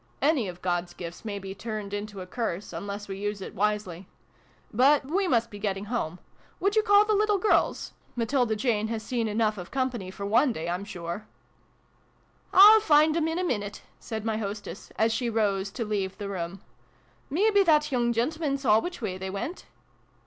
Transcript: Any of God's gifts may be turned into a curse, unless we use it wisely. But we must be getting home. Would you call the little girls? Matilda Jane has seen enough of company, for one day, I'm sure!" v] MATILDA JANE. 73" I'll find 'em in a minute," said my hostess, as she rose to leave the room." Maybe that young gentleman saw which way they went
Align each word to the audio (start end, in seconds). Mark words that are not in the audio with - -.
Any 0.19 0.47
of 0.47 0.63
God's 0.63 0.95
gifts 0.95 1.23
may 1.23 1.37
be 1.37 1.53
turned 1.53 1.93
into 1.93 2.21
a 2.21 2.25
curse, 2.25 2.73
unless 2.73 3.07
we 3.07 3.19
use 3.21 3.39
it 3.39 3.53
wisely. 3.53 4.07
But 4.73 5.05
we 5.05 5.27
must 5.27 5.51
be 5.51 5.59
getting 5.59 5.85
home. 5.85 6.17
Would 6.59 6.75
you 6.75 6.81
call 6.81 7.05
the 7.05 7.13
little 7.13 7.37
girls? 7.37 7.93
Matilda 8.15 8.55
Jane 8.55 8.87
has 8.87 9.03
seen 9.03 9.27
enough 9.27 9.59
of 9.59 9.69
company, 9.69 10.09
for 10.09 10.25
one 10.25 10.51
day, 10.53 10.67
I'm 10.67 10.85
sure!" 10.85 11.27
v] 12.51 12.57
MATILDA 12.57 12.57
JANE. 12.57 12.61
73" 12.63 12.73
I'll 12.73 12.79
find 12.79 13.17
'em 13.17 13.27
in 13.27 13.37
a 13.37 13.47
minute," 13.47 13.83
said 13.99 14.25
my 14.25 14.37
hostess, 14.37 14.91
as 14.95 15.13
she 15.13 15.29
rose 15.29 15.69
to 15.73 15.85
leave 15.85 16.17
the 16.17 16.29
room." 16.29 16.61
Maybe 17.29 17.61
that 17.61 17.91
young 17.91 18.11
gentleman 18.11 18.57
saw 18.57 18.79
which 18.79 19.03
way 19.03 19.19
they 19.19 19.29
went 19.29 19.67